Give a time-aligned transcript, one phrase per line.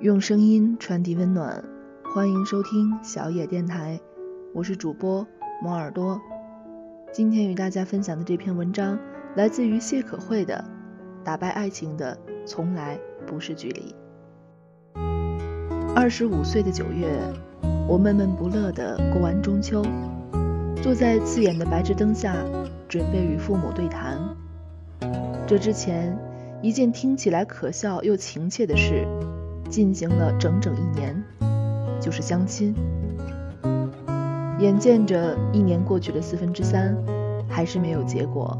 [0.00, 1.62] 用声音传递温暖，
[2.14, 4.00] 欢迎收听小野电台，
[4.54, 5.26] 我是主播
[5.62, 6.18] 猫耳朵。
[7.12, 8.98] 今天与大家分享的这篇文章
[9.36, 10.64] 来自于谢可慧的
[11.22, 13.94] 《打败爱情的从来不是距离》。
[15.94, 17.06] 二十五岁的九月，
[17.86, 19.84] 我闷闷不乐地过完中秋，
[20.82, 22.34] 坐在刺眼的白炽灯下，
[22.88, 24.18] 准备与父母对谈。
[25.46, 26.18] 这之前。
[26.62, 29.06] 一件听起来可笑又情切的事，
[29.70, 31.22] 进行了整整一年，
[32.00, 32.74] 就是相亲。
[34.58, 36.94] 眼见着一年过去了四分之三，
[37.48, 38.58] 还是没有结果。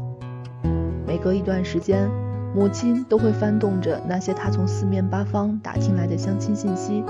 [1.05, 2.09] 每隔一段时间，
[2.55, 7.03] 母亲都会翻动着那些她从四面八方打听来的相亲信息。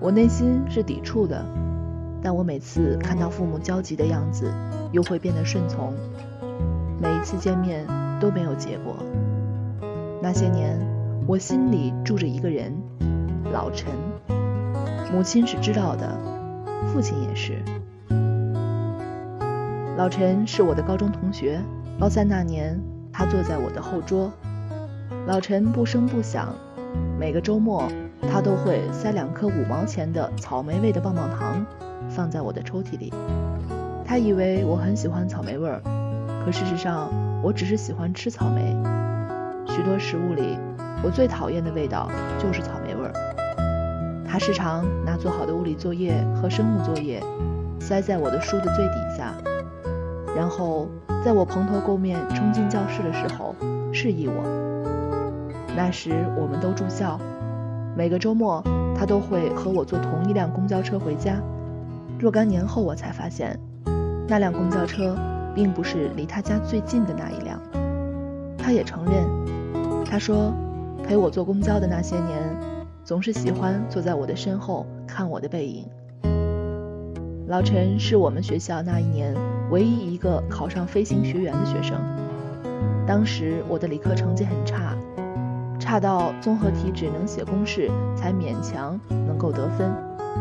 [0.00, 1.44] 我内心是抵触的，
[2.22, 4.50] 但我每次看到父母焦急的样子，
[4.92, 5.92] 又会变得顺从。
[7.02, 7.86] 每一次见面
[8.20, 8.94] 都没有结果。
[10.22, 10.78] 那些年，
[11.26, 12.70] 我心里住着一个人，
[13.50, 13.90] 老陈。
[15.10, 16.18] 母亲是知道的，
[16.92, 17.62] 父亲也是。
[19.96, 21.58] 老陈是我的高中同学，
[21.98, 22.78] 高三那年，
[23.10, 24.30] 他坐在我的后桌。
[25.26, 26.54] 老陈不声不响，
[27.18, 27.88] 每个周末，
[28.30, 31.64] 他都会塞两颗五毛钱的草莓味的棒棒糖，
[32.10, 33.10] 放在我的抽屉里。
[34.04, 35.80] 他以为我很喜欢草莓味儿，
[36.44, 37.08] 可事实上，
[37.42, 38.76] 我只是喜欢吃草莓。
[39.66, 40.58] 许多食物里，
[41.04, 43.12] 我最讨厌的味道就是草莓味儿。
[44.26, 47.22] 他时常拿做好的物理作业和生物作业
[47.78, 49.34] 塞在我的书的最底下，
[50.34, 50.88] 然后
[51.22, 53.54] 在我蓬头垢面冲进教室的时候
[53.92, 54.42] 示意我。
[55.76, 57.18] 那时我们都住校，
[57.94, 58.62] 每个周末
[58.96, 61.36] 他都会和我坐同一辆公交车回家。
[62.18, 63.58] 若干年后，我才发现，
[64.26, 65.16] 那辆公交车
[65.54, 67.60] 并不是离他家最近的那一辆。
[68.56, 70.04] 他也承认。
[70.04, 70.52] 他说
[71.06, 72.38] ：“陪我坐公交的那些年，
[73.04, 75.86] 总是喜欢坐在我的身后看我的背影。”
[77.46, 79.34] 老陈是我们学校那一年
[79.70, 81.98] 唯一一个考上飞行学员的学生。
[83.06, 84.96] 当时我的理科成绩很差，
[85.78, 89.92] 差到综合题只能写公式才勉强能够得分，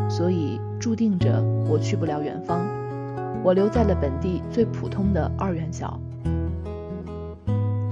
[0.10, 2.66] 所以注定着我去不了远方。
[3.44, 6.00] 我留在了本地最普通的二院校。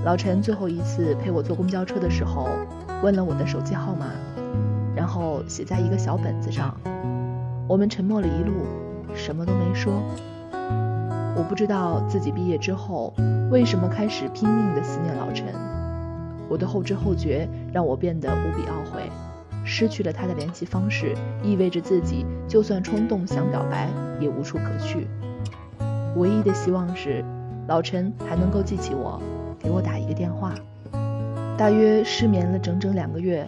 [0.03, 2.47] 老陈最后一次陪我坐公交车的时候，
[3.03, 4.07] 问了我的手机号码，
[4.95, 6.75] 然后写在一个小本子上。
[7.67, 8.66] 我们沉默了一路，
[9.13, 9.94] 什么都没说。
[11.35, 13.13] 我不知道自己毕业之后
[13.51, 15.53] 为什么开始拼命的思念老陈。
[16.50, 19.03] 我的后知后觉让我变得无比懊悔。
[19.63, 23.88] 失去了他的联系方式，意味着自己就算冲动想表白
[24.19, 25.07] 也无处可去。
[26.16, 27.23] 唯一的希望是，
[27.68, 29.22] 老陈还能够记起我。
[29.61, 30.55] 给我打一个电话，
[31.55, 33.45] 大约失眠了整整两个月，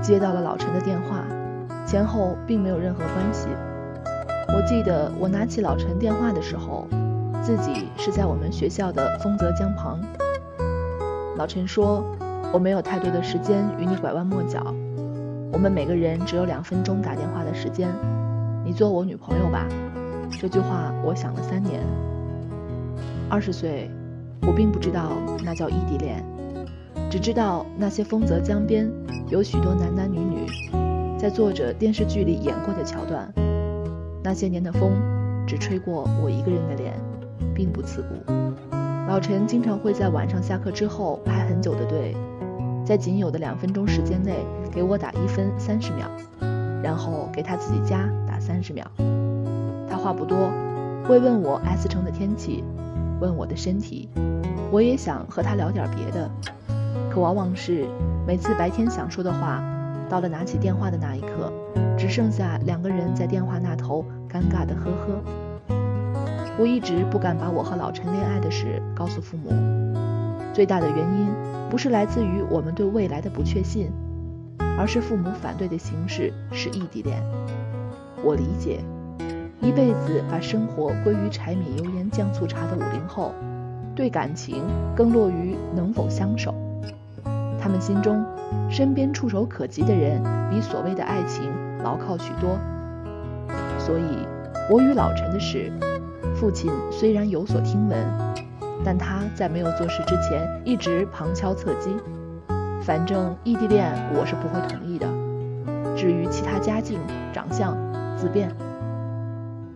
[0.00, 1.22] 接到了老陈的电话，
[1.86, 3.48] 前后并没有任何关系。
[4.48, 6.86] 我记得我拿起老陈电话的时候，
[7.42, 10.00] 自己是在我们学校的丰泽江旁。
[11.36, 12.02] 老陈说
[12.50, 14.64] ：“我没有太多的时间与你拐弯抹角，
[15.52, 17.90] 我们每个人只有两分钟打电话的时间，
[18.64, 19.66] 你做我女朋友吧。”
[20.40, 21.82] 这句话我想了三年。
[23.28, 23.90] 二十岁。
[24.46, 25.12] 我并不知道
[25.42, 26.22] 那叫异地恋，
[27.10, 28.90] 只知道那些丰泽江边
[29.28, 30.46] 有许多男男女女，
[31.18, 33.32] 在做着电视剧里演过的桥段。
[34.22, 34.92] 那些年的风，
[35.46, 36.94] 只吹过我一个人的脸，
[37.54, 38.32] 并不刺骨。
[39.08, 42.16] 老陈经常会在晚上下课之后排很久的队，
[42.84, 46.06] 在仅有的两分钟时间内给我打一分三十秒，
[46.82, 48.84] 然后给他自己家打三十秒。
[49.88, 50.50] 他话不多，
[51.06, 52.64] 会问我 S 城的天气，
[53.20, 54.08] 问我的身体。
[54.70, 56.30] 我也想和他聊点别的，
[57.10, 57.86] 可往往是
[58.26, 59.62] 每次白天想说的话，
[60.08, 61.52] 到了拿起电话的那一刻，
[61.96, 65.74] 只剩下两个人在电话那头尴尬的呵呵。
[66.58, 69.50] 我一直不敢把我和老陈恋爱的事告诉父母，
[70.52, 71.28] 最大的原因
[71.68, 73.90] 不是来自于我们对未来的不确信，
[74.78, 77.22] 而是父母反对的形式是异地恋。
[78.22, 78.80] 我理解，
[79.60, 83.32] 一辈子把生活归于柴米油盐酱醋茶的五零后。
[83.96, 84.64] 对感情
[84.96, 86.52] 更落于能否相守，
[87.60, 88.24] 他们心中
[88.68, 90.20] 身边触手可及的人
[90.50, 91.48] 比所谓的爱情
[91.84, 92.58] 牢靠许多。
[93.78, 94.26] 所以，
[94.68, 95.70] 我与老陈的事，
[96.34, 97.96] 父亲虽然有所听闻，
[98.84, 101.90] 但他在没有做事之前一直旁敲侧击。
[102.82, 105.06] 反正异地恋我是不会同意的。
[105.96, 106.98] 至于其他家境、
[107.32, 107.76] 长相，
[108.16, 108.50] 自便。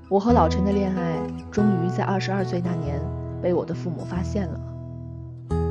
[0.08, 1.18] 我和老陈的恋爱
[1.50, 3.00] 终于在二十二岁那年。
[3.40, 4.58] 被我的父母发现了。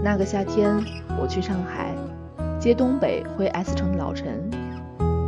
[0.01, 0.73] 那个夏天，
[1.21, 1.93] 我去上海
[2.57, 4.49] 接东北回 S 城的老陈。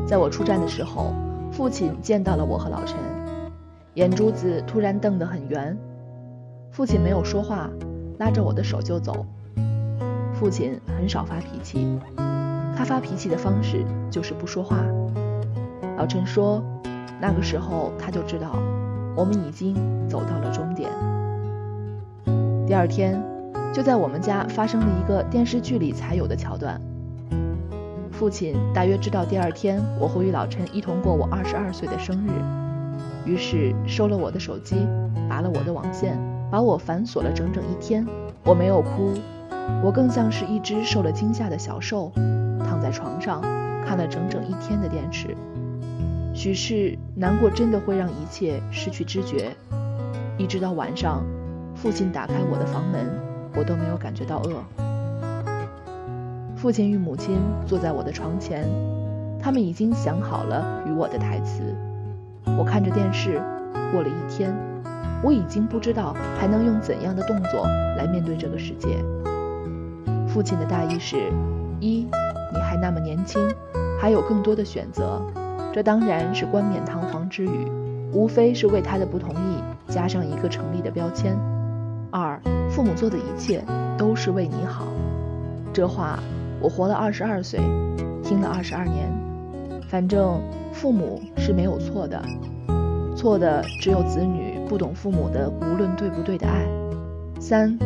[0.07, 1.13] 在我出站的时候，
[1.51, 2.97] 父亲见到了我和老陈，
[3.95, 5.77] 眼珠子突然瞪得很圆。
[6.71, 7.69] 父亲没有说话，
[8.19, 9.25] 拉着我的手就走。
[10.33, 11.99] 父亲很少发脾气，
[12.73, 14.77] 他发脾气的方式就是不说话。
[15.97, 16.63] 老陈说，
[17.19, 18.55] 那个时候他就知道，
[19.19, 19.75] 我们已经
[20.07, 20.89] 走到了终点。
[22.65, 23.21] 第二天，
[23.73, 26.79] 就在我们家发生了一个电视剧里才有的桥段。
[28.13, 32.31] 父亲大约知道第二天我会与老陈一同过我二十二岁的生日，
[33.29, 34.87] 于是收了我的手机，
[35.27, 36.17] 拔了我的网线，
[36.49, 38.07] 把我反锁了整整一天。
[38.45, 39.13] 我没有哭。
[39.83, 42.09] 我更像是一只受了惊吓的小兽，
[42.63, 43.41] 躺在床上
[43.85, 45.35] 看了整整一天的电视。
[46.39, 49.51] 许是难过真的会让一切失去知觉，
[50.37, 51.21] 一直到晚上，
[51.75, 53.09] 父亲打开我的房门，
[53.57, 54.63] 我都没有感觉到饿。
[56.55, 58.65] 父亲与母亲坐在我的床前，
[59.37, 61.75] 他们已经想好了与我的台词。
[62.57, 63.41] 我看着电视，
[63.91, 64.55] 过了一天，
[65.21, 68.87] 我已经不知道还能用怎样的动作来面对这个世界。
[70.25, 71.17] 父亲的大意是：
[71.81, 72.07] 一，
[72.53, 73.45] 你还那么年轻，
[73.99, 75.21] 还有更多的选择。
[75.71, 77.67] 这当然是冠冕堂皇之语，
[78.11, 81.37] 无非是为他的不同意加上一个成立的标签。
[82.11, 82.39] 二，
[82.69, 83.63] 父母做的一切
[83.97, 84.87] 都是为你好。
[85.71, 86.19] 这话
[86.59, 87.59] 我活了二十二岁，
[88.23, 89.07] 听了二十二年。
[89.87, 92.21] 反正父母是没有错的，
[93.15, 96.65] 错的只有子女不懂父母的无论对不对的爱。
[97.39, 97.77] 三，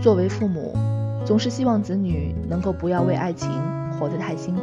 [0.00, 0.74] 作为父母。
[1.24, 3.48] 总是希望子女能够不要为爱情
[3.92, 4.62] 活得太辛苦，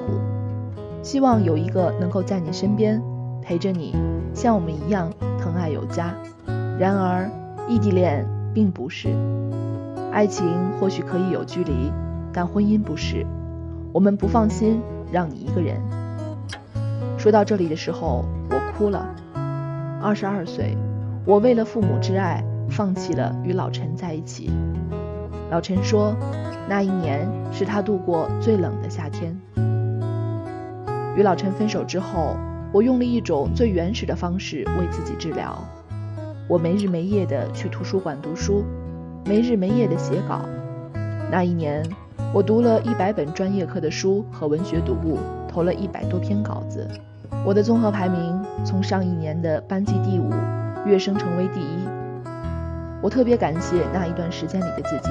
[1.10, 3.02] 希望有一个能够在你身边
[3.42, 3.96] 陪着你，
[4.32, 6.14] 像我们一样疼爱有加。
[6.78, 7.28] 然而，
[7.68, 8.24] 异地恋
[8.54, 9.10] 并不是，
[10.12, 10.46] 爱情
[10.80, 11.92] 或许可以有距离，
[12.32, 13.26] 但婚姻不是。
[13.92, 14.80] 我们不放心
[15.12, 15.82] 让你一个人。
[17.18, 19.04] 说到这里的时候，我哭了。
[20.00, 20.78] 二十二岁，
[21.26, 24.52] 我为了父母之爱，放弃了与老陈在一起。
[25.50, 26.16] 老陈说，
[26.68, 29.36] 那一年是他度过最冷的夏天。
[31.20, 32.38] 与老陈分手之后，
[32.72, 35.54] 我用了一种最原始的方式为自己治疗。
[36.48, 38.64] 我没日没夜的去图书馆读书，
[39.26, 40.46] 没日没夜的写稿。
[41.30, 41.84] 那一年，
[42.34, 46.88] 我读了一百本专业课的书和文学读物，投了一百多篇稿子。
[47.46, 50.32] 我的综合排名从上一年的班级第五
[50.86, 51.86] 跃升成为第一。
[53.02, 55.10] 我特别感谢那一段时间里的自己。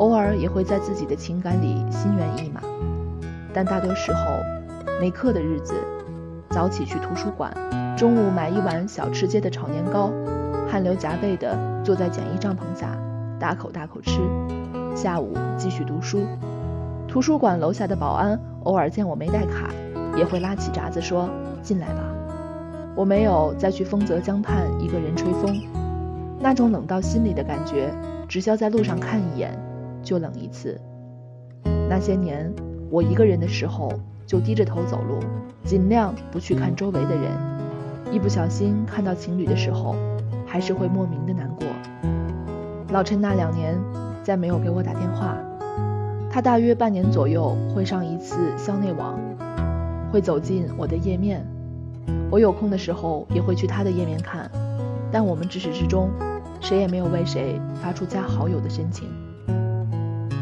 [0.00, 2.60] 偶尔也会在自己的情感里心猿意马，
[3.52, 4.40] 但大多时候，
[5.00, 5.74] 没课的日子，
[6.50, 7.52] 早起去图书馆，
[7.96, 10.10] 中午买一碗小吃街的炒年糕，
[10.68, 12.96] 汗流浃背的坐在简易帐篷下，
[13.38, 14.20] 大口大口吃，
[14.94, 16.24] 下午继续读书。
[17.08, 19.68] 图书馆楼下的保安偶尔见我没带卡，
[20.16, 21.28] 也会拉起闸子说
[21.62, 22.02] ：“进来吧。”
[22.96, 25.60] 我没有再去丰泽江畔一个人吹风，
[26.38, 27.92] 那种冷到心里的感觉，
[28.28, 29.52] 只需要在路上看一眼。
[30.04, 30.78] 就冷一次。
[31.88, 32.52] 那些年，
[32.90, 33.90] 我一个人的时候
[34.26, 35.18] 就低着头走路，
[35.64, 37.32] 尽量不去看周围的人。
[38.12, 39.96] 一不小心看到情侣的时候，
[40.46, 41.66] 还是会莫名的难过。
[42.90, 43.76] 老陈那两年
[44.22, 45.36] 再没有给我打电话，
[46.30, 49.18] 他大约半年左右会上一次校内网，
[50.12, 51.44] 会走进我的页面。
[52.30, 54.50] 我有空的时候也会去他的页面看，
[55.10, 56.10] 但我们至始至终，
[56.60, 59.08] 谁也没有为谁发出加好友的申请。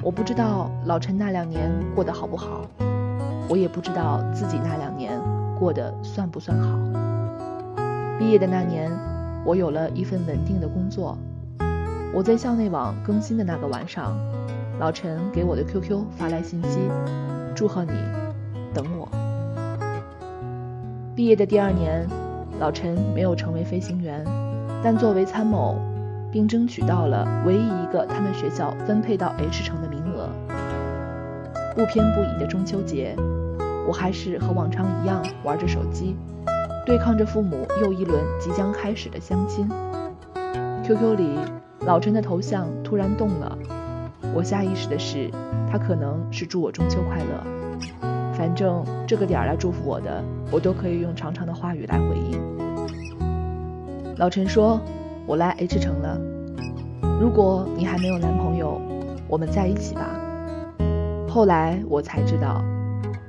[0.02, 2.66] 我不知道老陈那两年过得好不好，
[3.52, 5.20] 我也不知道自己那两年
[5.58, 6.78] 过得算不算好。
[8.18, 8.90] 毕业的那年，
[9.44, 11.18] 我有了一份稳定的工作。
[12.14, 14.16] 我在校内网更新的那个晚上，
[14.80, 16.78] 老陈给我的 QQ 发来信息，
[17.54, 17.92] 祝贺你，
[18.72, 19.06] 等我。
[21.14, 22.08] 毕业的第二年，
[22.58, 24.24] 老陈没有成为飞行员，
[24.82, 25.76] 但作为参谋。
[26.32, 30.30] 并争取到了唯一一个他们学校分配到 H 城的名额。
[31.74, 33.14] 不偏不倚的中秋节，
[33.86, 36.16] 我还是和往常一样玩着手机，
[36.86, 39.68] 对抗着父母又一轮即将开始的相亲。
[40.84, 41.38] QQ 里
[41.80, 43.58] 老陈的头像突然动了，
[44.34, 45.30] 我下意识的是，
[45.70, 47.44] 他可能是祝我中秋快乐。
[48.32, 52.40] 反正这个点儿来祝福我的，我都可以用长长的话语来回应。
[54.16, 54.80] 老陈说。
[55.24, 56.18] 我来 H 城了。
[57.20, 58.80] 如果你还没有男朋友，
[59.28, 60.10] 我们在一起吧。
[61.28, 62.60] 后来我才知道，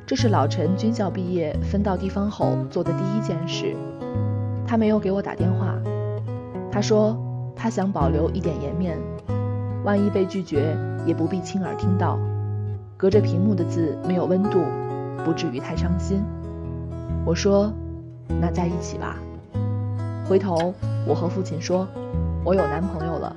[0.05, 3.75] 这是老陈军校毕业分到地方后做的第一件事。
[4.67, 5.75] 他没有给我打电话，
[6.71, 7.17] 他说
[7.55, 8.97] 他想保留一点颜面，
[9.85, 12.19] 万一被拒绝也不必亲耳听到，
[12.97, 14.59] 隔着屏幕的字没有温度，
[15.23, 16.21] 不至于太伤心。
[17.25, 17.71] 我说
[18.41, 19.17] ：“那在一起吧。”
[20.27, 20.73] 回头
[21.07, 21.87] 我和父亲说
[22.43, 23.33] ：“我有男朋友了，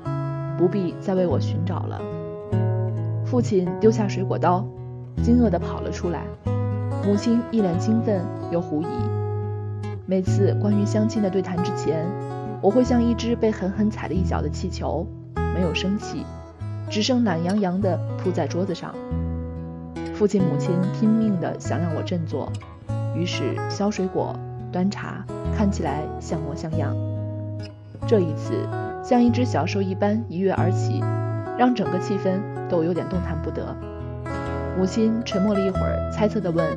[0.59, 2.01] 不必再为我寻找了。”
[3.25, 4.65] 父亲丢下水果刀，
[5.23, 6.23] 惊愕地跑了出来。
[7.05, 8.87] 母亲一脸兴奋又狐疑。
[10.07, 12.05] 每次关于相亲的对谈之前，
[12.61, 15.07] 我会像一只被狠狠踩了一脚的气球，
[15.55, 16.25] 没有生气，
[16.89, 18.95] 只剩懒洋洋地扑在桌子上。
[20.15, 22.51] 父亲母亲拼命地想让我振作，
[23.15, 24.35] 于是削水果、
[24.73, 25.25] 端茶，
[25.57, 26.97] 看起来像模像样。
[28.07, 28.67] 这一次，
[29.03, 31.01] 像一只小兽一般一跃而起，
[31.59, 33.77] 让整个气氛都有点动弹不得。
[34.77, 36.77] 母亲沉默了一会儿，猜测地问：“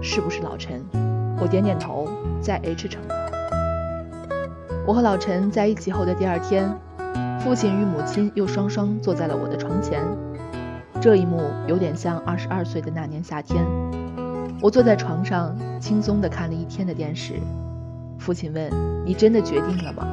[0.00, 0.82] 是不是老陈？”
[1.38, 2.08] 我点点头，
[2.40, 3.02] 在 H 城。
[4.86, 6.74] 我和老陈在一起后的第二天，
[7.40, 10.02] 父亲与母亲又双双坐在了我的床前。
[11.02, 13.62] 这一幕有点像二十二岁的那年夏天，
[14.62, 17.34] 我坐在床上，轻松地看了一天的电视。
[18.18, 18.70] 父亲问
[19.04, 20.06] ：“你真的决定了吗？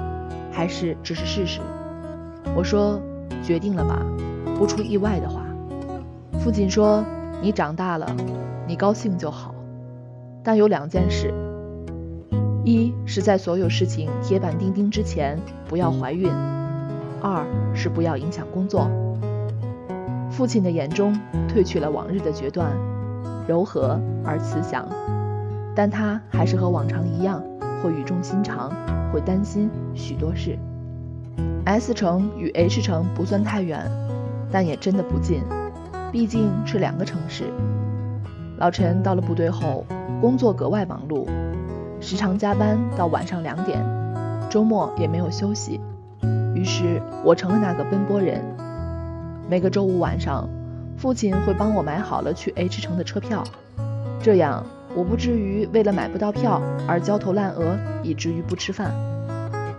[0.52, 1.62] 还是只是试试？”
[2.54, 3.00] 我说
[3.42, 4.06] ：“决定了吧，
[4.58, 5.46] 不出意外的话。”
[6.44, 7.02] 父亲说。
[7.42, 8.06] 你长大了，
[8.68, 9.56] 你高兴就好。
[10.44, 11.34] 但有两件事：
[12.64, 16.30] 一是在所有事情铁板钉钉之前不要怀孕；
[17.20, 17.44] 二
[17.74, 18.88] 是不要影响工作。
[20.30, 21.20] 父亲的眼中
[21.50, 22.72] 褪去了往日的决断，
[23.48, 24.88] 柔和而慈祥，
[25.76, 27.44] 但他还是和往常一样，
[27.82, 28.72] 会语重心长，
[29.12, 30.60] 会担心许多事。
[31.66, 33.92] S 城与 H 城不算太远，
[34.52, 35.42] 但也真的不近。
[36.12, 37.46] 毕竟是两个城市。
[38.58, 39.86] 老陈到了部队后，
[40.20, 41.26] 工作格外忙碌，
[42.02, 43.82] 时常加班到晚上两点，
[44.50, 45.80] 周末也没有休息。
[46.54, 48.44] 于是我成了那个奔波人。
[49.50, 50.50] 每个周五晚上，
[50.98, 53.44] 父亲会帮我买好了去 H 城的车票，
[54.22, 58.92] 这样我不至于为了买不到票而焦头烂额，以至于不吃饭。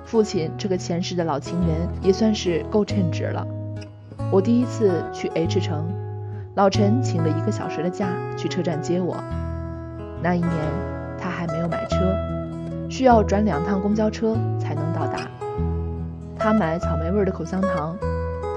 [0.06, 3.46] 父亲这个前世的老情人也算是够称职了。
[4.30, 6.01] 我第一次去 H 城。
[6.54, 9.16] 老陈请了一个小时的假去车站接我。
[10.22, 10.50] 那一年
[11.18, 11.96] 他还没有买车，
[12.90, 15.20] 需要转两趟公交车才能到达。
[16.38, 17.96] 他买草莓味的口香糖，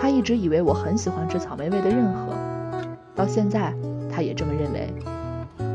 [0.01, 2.33] 他一直以为我很喜欢吃草莓味的任何，
[3.15, 3.73] 到现在
[4.11, 4.93] 他也这么认为。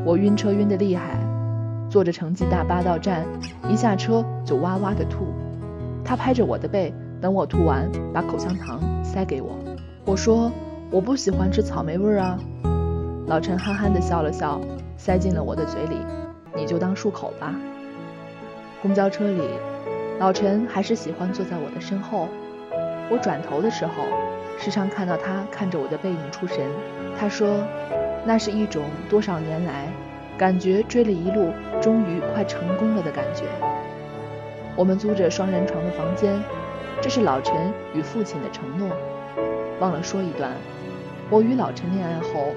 [0.04, 1.18] 我晕车晕得厉害，
[1.88, 3.24] 坐着城际大巴到站，
[3.66, 5.28] 一下车就哇哇的吐。
[6.04, 9.58] 他拍着我的背，等我吐完，把口香糖塞给我。
[10.04, 10.52] 我说。
[10.92, 12.36] 我不喜欢吃草莓味儿啊，
[13.28, 14.60] 老陈憨憨地笑了笑，
[14.96, 15.96] 塞进了我的嘴里，
[16.52, 17.54] 你就当漱口吧。
[18.82, 19.40] 公交车里，
[20.18, 22.26] 老陈还是喜欢坐在我的身后。
[23.08, 24.02] 我转头的时候，
[24.58, 26.58] 时常看到他看着我的背影出神。
[27.16, 27.64] 他说，
[28.24, 29.86] 那是一种多少年来
[30.36, 33.44] 感觉追了一路，终于快成功了的感觉。
[34.74, 36.36] 我们租着双人床的房间，
[37.00, 38.88] 这是老陈与父亲的承诺。
[39.78, 40.50] 忘了说一段。
[41.32, 42.52] 我与老陈恋爱后，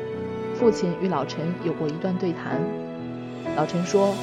[0.56, 2.60] 父亲与老陈有过一段对谈。
[3.56, 4.16] 老陈说：“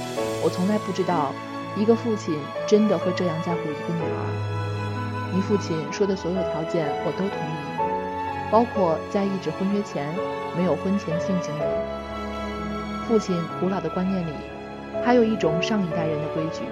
[0.42, 1.32] 我从来不知道，
[1.76, 2.34] 一个父亲
[2.66, 5.30] 真的会这样在乎一个女儿。
[5.32, 10.12] 你父亲说的所有条件我都同意，包括在一纸婚约前
[10.56, 11.64] 没有婚前性行为。
[13.06, 14.32] 父亲古老的观念里，
[15.04, 16.64] 还有一种上一代人的规矩：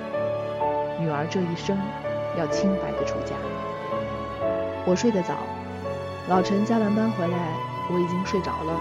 [0.98, 1.78] 女儿这一生
[2.36, 3.36] 要清白的出嫁。
[4.84, 5.36] 我睡得早。”
[6.28, 7.38] 老陈加完班回来，
[7.90, 8.80] 我已经睡着了。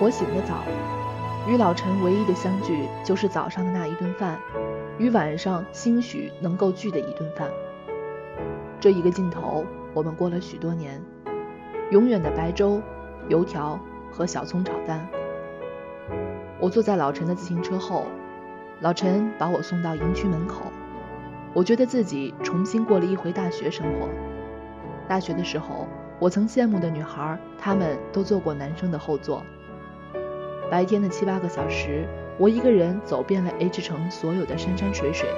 [0.00, 0.64] 我醒得早，
[1.48, 4.38] 与老陈唯一的相聚就是早上的那一顿饭，
[4.98, 7.48] 与晚上兴许能够聚的一顿饭。
[8.80, 11.00] 这一个镜头，我们过了许多年，
[11.90, 12.82] 永远的白粥、
[13.28, 13.78] 油条
[14.10, 15.06] 和小葱炒蛋。
[16.58, 18.06] 我坐在老陈的自行车后，
[18.80, 20.64] 老陈把我送到营区门口，
[21.52, 24.08] 我觉得自己重新过了一回大学生活。
[25.06, 25.86] 大学的时候。
[26.18, 29.42] 我曾羡慕的女孩，她们都坐过男生的后座。
[30.70, 32.06] 白天的七八个小时，
[32.38, 35.28] 我一个人走遍了 H 城所有的山山水水，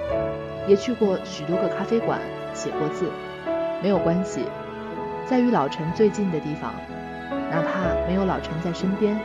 [0.68, 2.20] 也去过许多个咖啡馆，
[2.54, 3.06] 写过字。
[3.82, 4.44] 没有关系，
[5.26, 6.72] 在与老陈最近的地方，
[7.50, 9.18] 哪怕没有老陈在身边，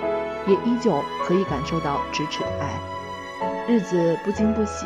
[0.48, 2.80] 也依旧可以感受到咫尺的爱。
[3.68, 4.86] 日子不惊不喜，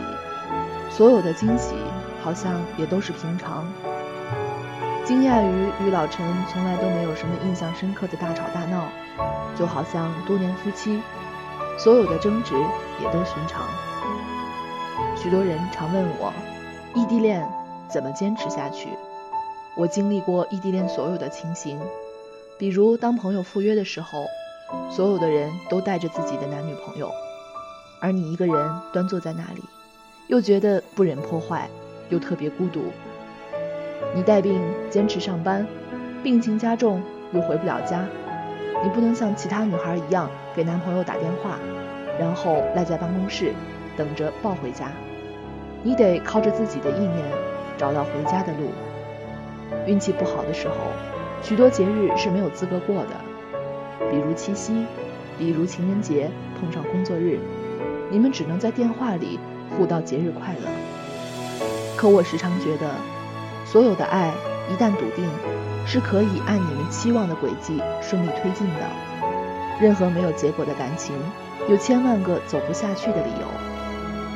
[0.90, 1.76] 所有的惊喜
[2.22, 3.66] 好像也都是平常。
[5.06, 8.88] 惊讶于与老陈从来都没有什么印象深刻的大吵大闹，
[9.56, 11.00] 就好像多年夫妻，
[11.78, 12.56] 所有的争执
[13.00, 13.68] 也都寻常。
[15.16, 16.34] 许多人常问我，
[16.96, 17.48] 异地恋
[17.88, 18.90] 怎么坚持下去？
[19.78, 21.80] 我经历过异地恋所有的情形，
[22.58, 24.26] 比如当朋友赴约的时候，
[24.90, 27.12] 所有的人都带着自己的男女朋友，
[28.00, 29.62] 而你一个人端坐在那里，
[30.30, 31.70] 又觉得不忍破坏，
[32.10, 32.92] 又特别孤独。
[34.16, 35.68] 你带病坚持上班，
[36.24, 37.04] 病情加重
[37.34, 38.06] 又回不了家。
[38.82, 41.60] 你不能像其他女孩一样给男朋友打电话，
[42.18, 43.52] 然后赖在办公室
[43.98, 44.86] 等着抱回家。
[45.84, 47.26] 你得靠着自己的意念
[47.78, 48.70] 找到回家的路。
[49.86, 50.76] 运气不好的时候，
[51.44, 54.86] 许多节日是没有资格过的，比如七夕，
[55.38, 56.30] 比如情人节
[56.60, 57.38] 碰上工作日，
[58.10, 59.38] 你们只能在电话里
[59.76, 60.70] 互道节日快乐。
[61.98, 62.90] 可我时常觉得，
[63.66, 64.32] 所有的爱
[64.72, 65.28] 一旦笃定。
[65.88, 68.82] 是可以按你们期望的轨迹顺利推进的。
[69.80, 71.14] 任何没有结果的感情，
[71.70, 73.46] 有千万个走不下去的理由，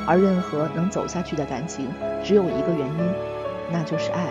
[0.06, 1.90] 而任何能走下去的感情，
[2.24, 3.14] 只有一个原因，
[3.72, 4.28] 那就是爱。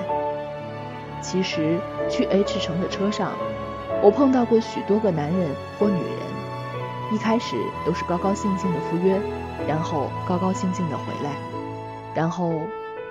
[1.21, 3.33] 其实去 H 城的车上，
[4.01, 9.21] 我碰到过许多个男人或女人，一开始都是高高兴兴的赴约，
[9.67, 11.33] 然后高高兴兴的回来，
[12.15, 12.53] 然后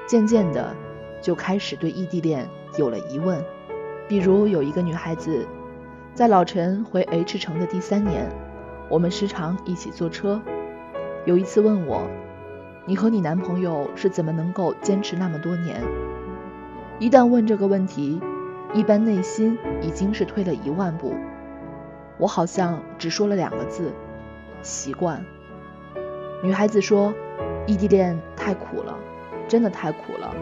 [0.07, 0.73] 渐渐的
[1.27, 3.43] 就开始对异地恋有了疑问。
[4.07, 5.45] 比如有一个女孩子，
[6.13, 8.31] 在老陈回 H 城的第三年，
[8.89, 10.41] 我们时常一起坐车。
[11.25, 12.07] 有一次问我
[12.87, 15.81] ：“你和你男朋友是怎么能够坚持那么多年？”
[16.97, 18.21] 一旦问这个问题，
[18.73, 21.13] 一般内心已经是退了一万步。
[22.17, 23.91] 我好像只说了两个字：
[24.61, 25.21] 习惯。
[26.41, 27.13] 女孩子说
[27.67, 28.97] ：“异地恋太苦了，
[29.45, 30.33] 真的太苦了，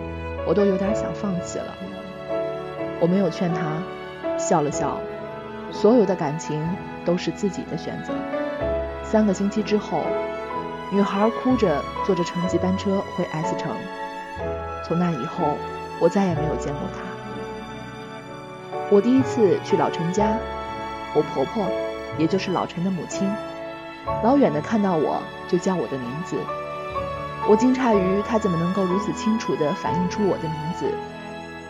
[0.46, 1.74] 我都有点想放弃了。”
[3.02, 3.82] 我没有劝他，
[4.38, 4.98] 笑了笑。
[5.72, 6.64] 所有的感情
[7.04, 8.14] 都是自己的选择。
[9.04, 10.04] 三个星期之后，
[10.92, 13.72] 女孩哭着坐着城际班车回 S 城。
[14.86, 15.58] 从那以后，
[16.00, 17.02] 我再也没有见过她。
[18.90, 20.38] 我第一次去老陈家，
[21.14, 21.66] 我婆婆，
[22.18, 23.28] 也就是老陈的母亲，
[24.24, 26.38] 老远的看到我就叫我的名字。
[27.48, 30.92] 我惊诧于她怎么能够如此清楚地反映出我的名字。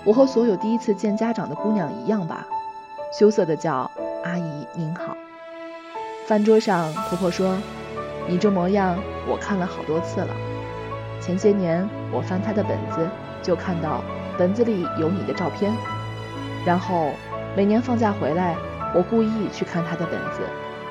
[0.04, 2.46] 我和所有第一次见家长的姑娘一样吧，
[3.12, 3.90] 羞涩的叫
[4.24, 5.18] 阿姨您好。
[6.28, 7.58] 饭桌上，婆婆说
[8.28, 10.28] ：“你这模样，我看了好多次了。
[11.20, 13.08] 前些年我翻她的本子，
[13.42, 14.02] 就看到
[14.38, 15.74] 本子里有你的照片。
[16.66, 17.12] 然后
[17.56, 18.56] 每年放假回来，
[18.96, 20.42] 我故意去看她的本子，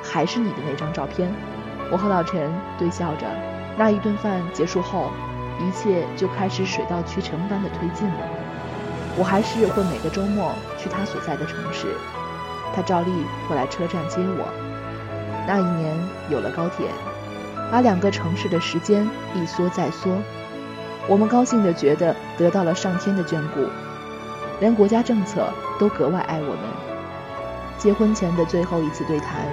[0.03, 1.33] 还是你的那张照片。
[1.91, 3.27] 我和老陈对笑着。
[3.77, 5.11] 那一顿饭结束后，
[5.61, 8.21] 一切就开始水到渠成般的推进了。”
[9.17, 11.87] 我还是会每个周末去他所在的城市，
[12.75, 13.13] 他照例
[13.49, 14.45] 会来车站接我。
[15.47, 15.97] 那一年
[16.29, 16.89] 有了高铁，
[17.71, 20.11] 把两个城市的时间一缩再缩，
[21.07, 23.69] 我们高兴地觉得得到了上天的眷顾，
[24.59, 26.59] 连国家政策都格外爱我们。
[27.79, 29.47] 结婚前的最后一次对谈，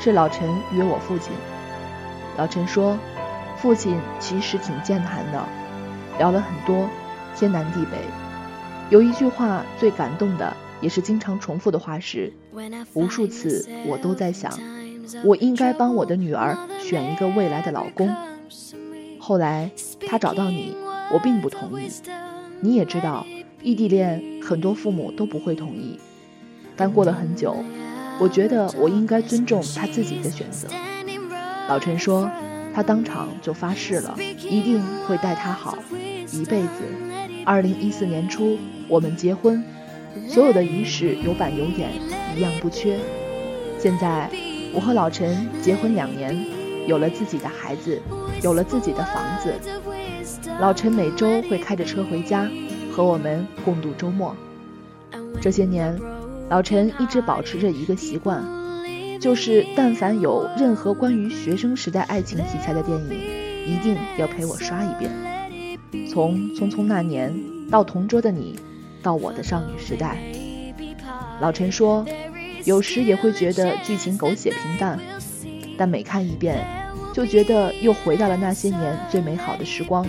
[0.00, 1.32] 是老陈约我父亲。
[2.36, 2.98] 老陈说，
[3.56, 5.42] 父亲其实挺健谈的，
[6.18, 6.88] 聊了很多，
[7.34, 7.98] 天南地北。
[8.90, 12.32] 有一句话最感动的，也是经常重复的话是：
[12.94, 14.52] 无数次我都在想，
[15.24, 18.14] 我应该帮我的女儿选一个未来的老公。
[19.18, 19.70] 后来
[20.06, 20.76] 他找到你，
[21.12, 21.90] 我并不同意。
[22.60, 23.26] 你也知道，
[23.62, 25.98] 异地恋很多父母都不会同意。
[26.76, 27.56] 但过了很久，
[28.20, 30.68] 我觉得我应该尊重他自己的选择。
[31.68, 32.30] 老陈说，
[32.76, 35.78] 他当场就发誓了，一定会待她好，
[36.30, 36.68] 一辈子。
[37.42, 39.64] 二零一四年初，我们结婚，
[40.28, 41.88] 所有的仪式有板有眼，
[42.36, 42.98] 一样不缺。
[43.78, 44.28] 现在，
[44.74, 46.36] 我和老陈结婚两年，
[46.86, 47.98] 有了自己的孩子，
[48.42, 49.54] 有了自己的房子。
[50.60, 52.46] 老陈每周会开着车回家，
[52.92, 54.36] 和我们共度周末。
[55.40, 55.98] 这些年，
[56.50, 58.44] 老陈一直保持着一个习惯，
[59.20, 63.10] 就是但凡有任何关于学生时代爱情题材的电影，
[63.66, 65.10] 一定要陪我刷一遍。
[66.10, 67.32] 从《匆匆那年》
[67.70, 68.56] 到《同桌的你》，
[69.02, 70.18] 到我的少女时代，
[71.40, 72.04] 老陈说，
[72.64, 74.98] 有时也会觉得剧情狗血平淡，
[75.78, 76.64] 但每看一遍，
[77.14, 80.06] 就觉得又回到了那些年最美好的时光。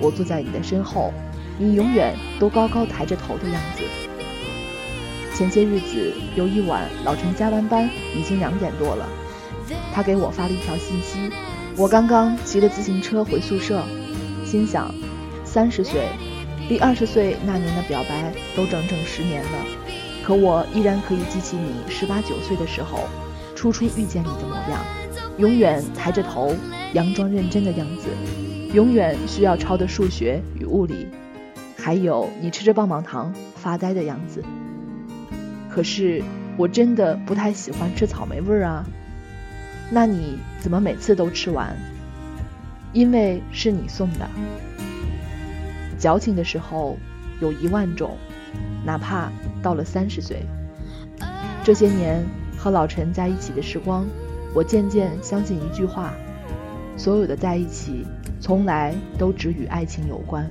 [0.00, 1.12] 我坐在你的身后，
[1.58, 3.82] 你永远都高高抬着头的样子。
[5.36, 9.06] 前些日子有一晚，老陈加完班，已经两点多了，
[9.92, 11.30] 他给我发了一条信息，
[11.76, 13.82] 我刚刚骑着自行车回宿舍。
[14.46, 14.90] 心想，
[15.44, 16.06] 三十岁，
[16.70, 19.66] 离二十岁那年的表白都整整十年了，
[20.24, 23.00] 可我依然可以记起你十八九岁的时候，
[23.54, 24.82] 初初遇见你的模样，
[25.36, 26.54] 永远抬着头，
[26.94, 28.08] 佯装认真的样子，
[28.72, 31.06] 永远需要抄的数学与物理，
[31.76, 34.42] 还有你吃着棒棒糖发呆的样子。
[35.76, 36.22] 可是
[36.56, 38.82] 我真的不太喜欢吃草莓味儿啊，
[39.90, 41.76] 那你怎么每次都吃完？
[42.94, 44.26] 因为是你送的。
[45.98, 46.96] 矫情的时候
[47.42, 48.16] 有一万种，
[48.86, 49.30] 哪怕
[49.62, 50.46] 到了三十岁。
[51.62, 52.24] 这些年
[52.56, 54.06] 和老陈在一起的时光，
[54.54, 56.14] 我渐渐相信一句话：
[56.96, 58.06] 所有的在一起，
[58.40, 60.50] 从来都只与爱情有关。